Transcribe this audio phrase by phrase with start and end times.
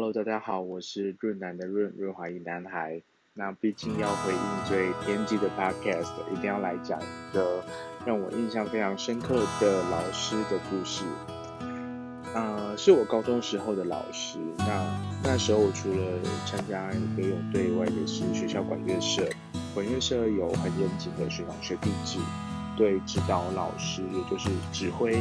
[0.00, 3.02] Hello，大家好，我是润南的润润滑液男孩。
[3.34, 7.64] 那毕竟要回应最编辑的 Podcast，一定要来讲一个
[8.06, 11.02] 让我印象非常深刻的老师的故事。
[12.32, 14.38] 呃，是我高中时候的老师。
[14.58, 15.96] 那那时候我除了
[16.46, 19.28] 参加游泳队外，也是学校管乐社。
[19.74, 22.20] 管乐社有很严谨的学长学弟制，
[22.76, 25.14] 对指导老师，也就是指挥，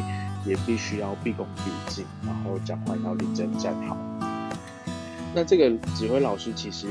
[0.45, 3.97] 也必须要毕恭毕敬，然后讲话要立正站好。
[5.35, 6.87] 那这个指挥老师其实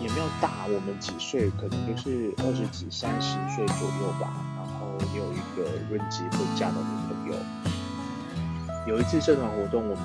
[0.00, 4.34] 也没有大我们几岁，可能就是二十几、三十岁左右吧。
[4.56, 7.36] 然后也有一个论及婚嫁的女朋友。
[8.86, 10.04] 有一次社团活动，我们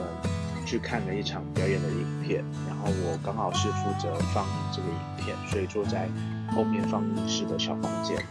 [0.65, 6.07] 去看了一场表演的影片，然后我刚好是负责放映这个影片，所以坐在
[6.55, 8.23] 后面放映室的小房间。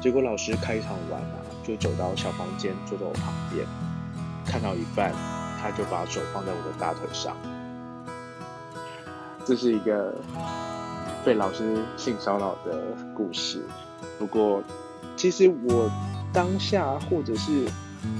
[0.00, 3.66] 结果老师开场完啊，就走到小房间坐在我旁边，
[4.46, 5.12] 看到一半，
[5.60, 7.36] 他就把手放在我的大腿上。
[9.44, 10.14] 这是一个
[11.24, 12.82] 被老师性骚扰的
[13.14, 13.62] 故事。
[14.18, 14.62] 不过，
[15.16, 15.90] 其实我
[16.32, 17.66] 当下或者是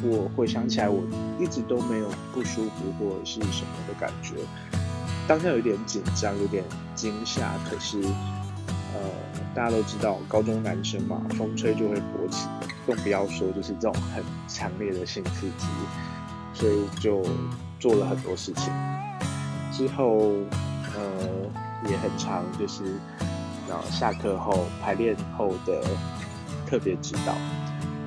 [0.03, 1.03] 我回想起来，我
[1.39, 4.35] 一直都没有不舒服或者是什么的感觉。
[5.27, 6.63] 当下有点紧张，有点
[6.95, 7.53] 惊吓。
[7.65, 9.01] 可是，呃，
[9.55, 12.47] 大家都知道，高中男生嘛，风吹就会勃起，
[12.87, 15.67] 更不要说就是这种很强烈的性刺激，
[16.53, 17.23] 所以就
[17.81, 18.71] 做了很多事情。
[19.73, 20.33] 之后。
[20.97, 22.85] 呃，也很长，就是
[23.69, 25.83] 然后下课后排练后的
[26.67, 27.35] 特别指导。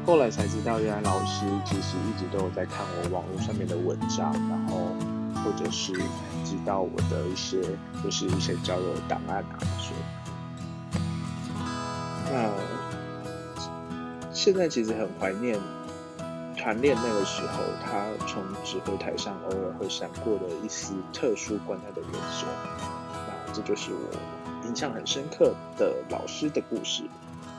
[0.05, 4.95] 后来才知道，原来老师其实一直都有在看我网络上面的文章，然后
[5.43, 5.91] 或者是
[6.45, 7.61] 知道我的一些
[8.01, 9.93] 就是一些交友档案啊，说。
[12.31, 12.49] 那
[14.33, 15.59] 现在其实很怀念
[16.57, 22.47] 团练那个时候，他从指挥台上偶尔会闪过的一丝特殊关爱的眼神。
[23.27, 27.03] 那这就是我印象很深刻的老师的故事。